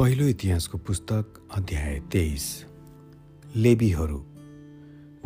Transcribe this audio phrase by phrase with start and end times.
[0.00, 2.44] पहिलो इतिहासको पुस्तक अध्याय तेइस।
[3.56, 4.24] लेबीहरू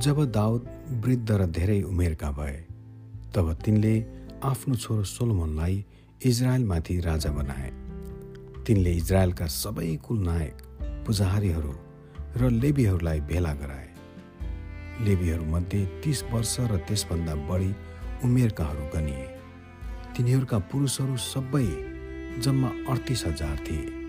[0.00, 0.66] जब दाउद
[1.04, 2.57] वृद्ध र धेरै उमेरका भए
[3.34, 3.95] तब तिनले
[4.45, 5.84] आफ्नो छोरो सोलोमनलाई
[6.26, 7.71] इजरायलमाथि राजा बनाए।
[8.66, 10.62] तिनले इजरायलका सबै कुलनायक
[11.06, 11.75] पुजाहारीहरू
[12.36, 13.88] र लेबीहरूलाई भेला गराए।
[15.00, 17.75] लेबीहरूमध्ये तिस वर्ष र त्यसभन्दा बढी
[18.25, 19.27] उमेरकाहरू गनिए।
[20.16, 21.66] तिनीहरूका पुरुषहरू सबै
[22.41, 24.04] जम्मा अडतिस हजार थिए।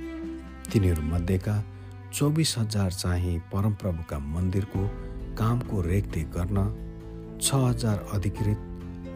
[0.71, 1.63] तिनीहरूमध्येका
[2.13, 4.87] चौबिस हजार चाहिँ परमप्रभुका मन्दिरको
[5.37, 6.57] कामको रेखदेख गर्न
[7.41, 8.59] छ हजार अधिकृत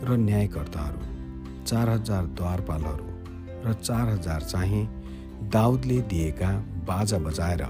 [0.03, 1.01] र न्यायकर्ताहरू
[1.65, 3.07] चार हजार द्वारपालहरू
[3.65, 4.87] र चार हजार चाहिँ
[5.49, 6.51] दाउदले दिएका
[6.87, 7.63] बाजा बजाएर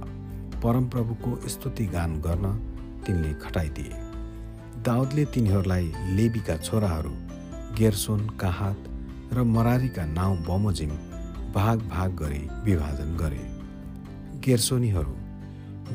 [0.63, 2.45] परमप्रभुको स्तुति गान गर्न
[3.05, 3.93] तिनले खटाइदिए।
[4.85, 7.13] दाउदले तिनीहरूलाई लेबीका छोराहरू
[7.77, 8.89] गेर्सोन काहात
[9.33, 10.89] र मरारीका नाउँ बमोजिम
[11.53, 13.58] भाग भाग गरी विभाजन गरे।
[14.49, 15.15] गेर्सोनीहरू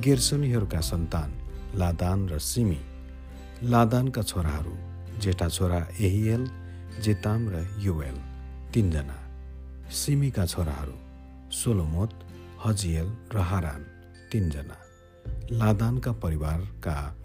[0.00, 1.30] गेर्सोनीहरूका सन्तान
[1.74, 2.78] लादान र सिमी
[3.62, 4.74] लादानका छोराहरू
[5.20, 6.46] जेठा छोरा एहिएल
[7.02, 8.14] जेताम र युएल
[8.74, 9.16] तिनजना।
[9.90, 10.94] सिमीका छोराहरू
[11.50, 12.10] सोलोमोत
[12.66, 13.82] हजिएल र हारान
[14.32, 14.78] तिनजना।
[15.50, 17.16] लादानका परिवारका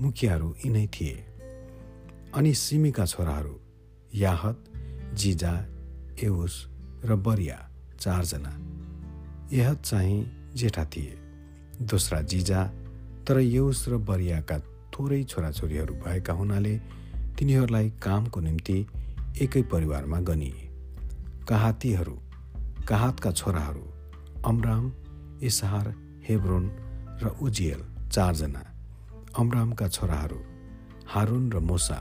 [0.00, 1.24] मुखियाहरू यिनै थिए।
[2.34, 3.60] अनि सिमीका छोराहरू
[4.14, 4.64] याहत
[5.14, 5.54] जिजा
[6.22, 6.66] एउस
[7.04, 7.70] र बरिया
[8.00, 8.52] चारजना।
[9.52, 11.18] यहत चाहिँ जेठा थिए।
[11.82, 12.64] दोस्रा जिजा
[13.26, 14.58] तर यौस र बरियाका
[14.92, 16.74] थोरै छोराछोरीहरू भएका हुनाले
[17.38, 18.86] तिनीहरूलाई कामको निम्ति
[19.42, 20.68] एकै परिवारमा गनिए।
[21.48, 22.16] कहातीहरू
[22.88, 23.84] कहातका छोराहरू
[24.44, 24.92] अमराम
[25.42, 25.94] इसहार
[26.28, 26.64] हेब्रोन
[27.22, 27.80] र उजियल
[28.12, 28.62] चारजना।
[29.38, 30.40] अमरामका छोराहरू
[31.06, 31.98] हारुन र मोसा।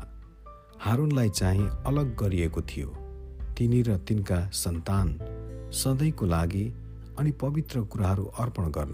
[0.79, 2.89] हारुनलाई चाहिँ अलग गरिएको थियो।
[3.57, 5.07] तिनी र तिनका सन्तान
[5.73, 6.65] सधैँको लागि
[7.19, 8.93] अनि पवित्र कुराहरू अर्पण गर्न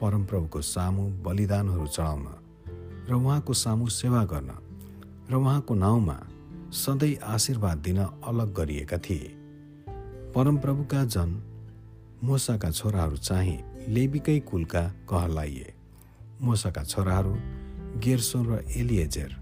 [0.00, 2.26] परमप्रभुको सामु बलिदानहरू चढाउन
[3.08, 4.50] र उहाँको सामु सेवा गर्न
[5.30, 6.18] र उहाँको नाउँमा
[6.72, 9.34] सधैँ आशीर्वाद दिन अलग गरिएका थिए।
[10.34, 11.42] परमप्रभुका जन
[12.24, 15.74] मोसाका छोराहरू चाहिँ लेबीकै कुलका कहलाइए।
[16.42, 17.34] मोसाका छोराहरू
[18.00, 19.36] गेर्सोम र एलिएजेर।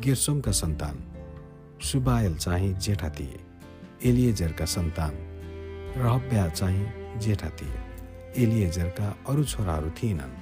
[0.00, 1.02] गेर्सोमका सन्तान
[1.82, 3.40] सुबायल चाहिँ जेठा थिए।
[4.04, 5.14] एलिएजेरका सन्तान
[5.96, 7.78] रहब्या चाहिँ जेठा थिए
[8.42, 10.36] एलिएजरका अरू छोराहरू थिएनन्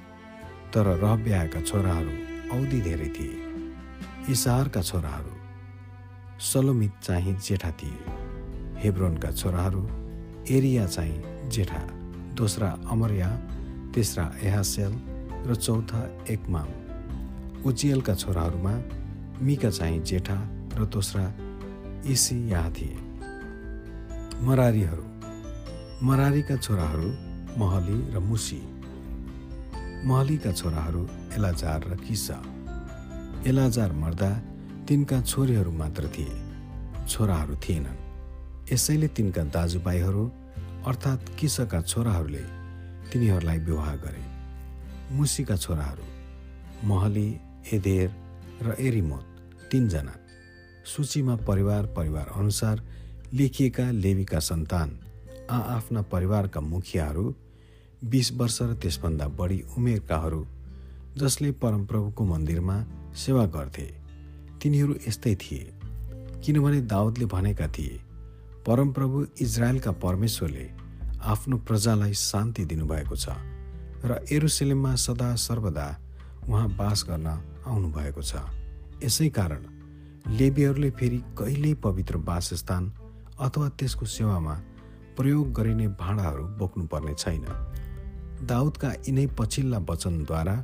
[0.75, 2.15] तर रहब्याका छोराहरू
[2.57, 3.37] औधी धेरै थिए।
[4.33, 5.33] इसारका छोराहरू
[6.41, 7.99] सलोमित चाहिँ जेठा थिए
[8.83, 9.83] हेब्रोनका छोराहरू
[10.51, 11.83] एरिया चाहिँ जेठा
[12.35, 13.31] दोस्रा अमरिया
[13.95, 14.93] तेस्रा एहासेल
[15.47, 16.69] र चौथा एकमाम।
[17.67, 18.75] उजियलका छोराहरूमा
[19.43, 20.39] मिका चाहिँ जेठा
[20.77, 21.25] र दोस्रा
[22.07, 22.97] इसिया थिए।
[24.43, 25.05] मरारीहरू
[26.03, 27.09] मरारीका छोराहरू
[27.57, 28.61] महली र मुसी।
[30.05, 32.37] महलीका छोराहरू एलाजार र किसा।
[33.47, 34.31] एलाजार मर्दा
[34.89, 36.37] तिनका छोरीहरू मात्र थिए।
[37.09, 37.97] छोराहरू थिएनन्।
[38.73, 40.33] यसैले तिनका दाजुभाइहरू
[40.87, 42.45] अर्थात् किसका छोराहरूले
[43.13, 44.25] तिनीहरूलाई विवाह गरे।
[45.17, 46.05] मुसीका छोराहरू
[46.85, 47.41] महली
[47.73, 48.13] एदेर
[48.63, 49.25] र एरिमोत
[49.73, 50.15] तिनजना।
[50.85, 52.85] सूचीमा परिवार परिवार अनुसार
[53.33, 54.99] लेखिएका लेवीका सन्तान
[55.51, 57.35] आआफ्ना परिवारका मुखियाहरू
[58.05, 60.47] बिस वर्ष र त्यसभन्दा बढी उमेरकाहरू
[61.19, 62.77] जसले परमप्रभुको मन्दिरमा
[63.17, 63.87] सेवा गर्थे
[64.63, 65.73] तिनीहरू यस्तै थिए।
[66.45, 68.01] किनभने दाउदले भनेका थिए
[68.67, 70.67] परमप्रभु इजरायलका परमेश्वरले
[71.25, 73.37] आफ्नो प्रजालाई शान्ति दिनुभएको छ
[74.05, 75.89] र एरुसलेममा सदा सर्वदा
[76.49, 77.27] उहाँ बास गर्न
[77.67, 78.43] आउनुभएको छ।
[79.05, 79.63] यसै कारण
[80.37, 82.93] लेबीहरूले फेरि कहिल्यै पवित्र वासस्थान
[83.41, 84.55] अथवा त्यसको सेवामा
[85.17, 87.45] प्रयोग गरिने भाँडाहरू बोक्नुपर्ने छैन।
[88.47, 90.57] दाउदका यिनै पछिल्ला वचनद्वारा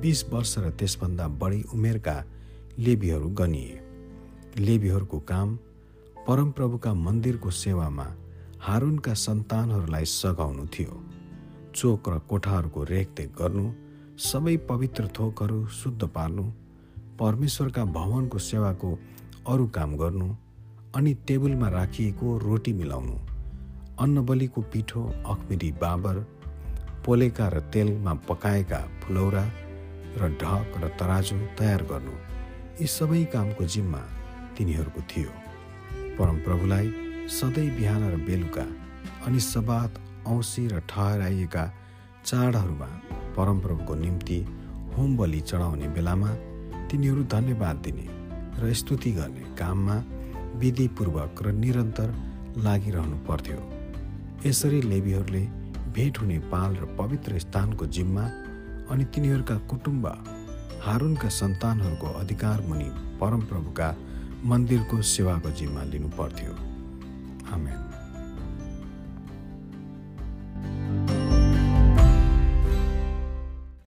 [0.00, 2.16] बिस वर्ष र त्यसभन्दा बढी उमेरका
[2.78, 3.80] लेबीहरू गनिए।
[4.58, 5.56] लेबीहरूको काम
[6.26, 8.06] परमप्रभुका मन्दिरको सेवामा
[8.60, 10.94] हारुनका सन्तानहरूलाई सघाउनु थियो।
[11.74, 13.66] चोक र कोठाहरूको रेखदेख गर्नु
[14.20, 16.44] सबै पवित्र थोकहरू शुद्ध पार्नु
[17.20, 18.90] परमेश्वरका भवनको सेवाको
[19.48, 20.28] अरू काम गर्नु
[20.96, 23.16] अनि टेबलमा राखिएको रोटी मिलाउनु।
[24.00, 26.16] अन्नबलीको पिठो अखमिरी बाबर
[27.04, 29.44] पोलेका र तेलमा पकाएका फुलौरा
[30.20, 32.14] र ढक र तराजु तयार गर्नु
[32.80, 34.02] यी सबै कामको जिम्मा
[34.56, 35.30] तिनीहरूको थियो।
[36.18, 36.86] परमप्रभुलाई
[37.30, 38.66] सधैँ बिहान र बेलुका
[39.26, 41.64] अनि सबात औँसी र ठहराइएका
[42.24, 42.90] चाडहरूमा
[43.36, 44.38] परमप्रभुको निम्ति
[44.94, 46.30] होम बलि चढाउने बेलामा
[46.90, 48.06] तिनीहरू धन्यवाद दिने
[48.60, 49.96] र स्तुति गर्ने काममा
[50.62, 52.14] विधिपूर्वक र निरन्तर
[52.66, 53.58] लागिरहनु पर्थ्यो।
[54.46, 55.40] यसरी लेबीहरूले
[55.94, 58.22] भेट हुने पाल र पवित्र स्थानको जिम्मा
[58.90, 60.06] अनि तिनीहरूका कुटुम्ब
[60.84, 62.88] हारुनका सन्तानहरूको अधिकार मुनि
[63.20, 63.88] परमप्रभुका
[64.44, 66.52] मन्दिरको सेवाको जिम्मा लिनु पर्थ्यो
[67.54, 67.87] आमेन।